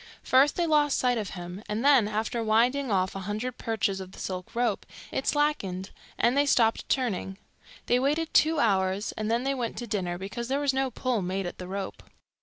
First 0.23 0.55
they 0.55 0.65
lost 0.65 0.97
sight 0.97 1.19
of 1.19 1.29
him, 1.37 1.61
and 1.69 1.85
then, 1.85 2.07
after 2.07 2.43
winding 2.43 2.89
off 2.89 3.13
a 3.15 3.19
hundred 3.29 3.59
perches 3.59 3.99
of 3.99 4.13
the 4.13 4.17
silk 4.19 4.55
rope, 4.55 4.83
it 5.11 5.27
slackened, 5.27 5.91
and 6.17 6.35
they 6.35 6.47
stopped 6.47 6.89
turning. 6.89 7.37
They 7.85 7.99
waited 7.99 8.33
two 8.33 8.57
hours, 8.59 9.11
and 9.11 9.29
then 9.29 9.43
they 9.43 9.53
went 9.53 9.77
to 9.77 9.85
dinner, 9.85 10.17
because 10.17 10.47
there 10.47 10.59
was 10.59 10.73
no 10.73 10.89
pull 10.89 11.21
made 11.21 11.45
at 11.45 11.59
the 11.59 11.67
rope. 11.67 12.01